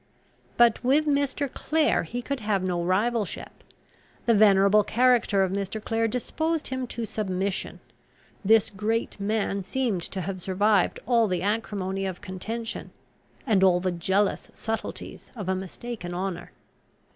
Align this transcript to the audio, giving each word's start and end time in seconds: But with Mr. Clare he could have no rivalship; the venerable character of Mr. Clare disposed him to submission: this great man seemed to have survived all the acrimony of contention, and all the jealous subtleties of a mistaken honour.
But 0.57 0.83
with 0.83 1.05
Mr. 1.05 1.47
Clare 1.47 2.05
he 2.05 2.23
could 2.23 2.39
have 2.39 2.63
no 2.63 2.81
rivalship; 2.83 3.63
the 4.25 4.33
venerable 4.33 4.83
character 4.83 5.43
of 5.43 5.51
Mr. 5.51 5.79
Clare 5.79 6.07
disposed 6.07 6.69
him 6.69 6.87
to 6.87 7.05
submission: 7.05 7.79
this 8.43 8.71
great 8.71 9.19
man 9.19 9.63
seemed 9.63 10.01
to 10.01 10.21
have 10.21 10.41
survived 10.41 10.99
all 11.05 11.27
the 11.27 11.43
acrimony 11.43 12.07
of 12.07 12.19
contention, 12.19 12.89
and 13.45 13.63
all 13.63 13.79
the 13.79 13.91
jealous 13.91 14.49
subtleties 14.55 15.31
of 15.35 15.47
a 15.47 15.53
mistaken 15.53 16.15
honour. 16.15 16.51